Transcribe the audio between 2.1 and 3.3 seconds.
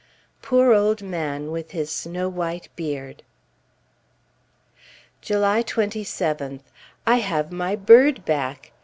white beard!